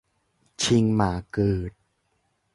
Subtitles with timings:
[0.61, 1.71] ชิงหมาเกิด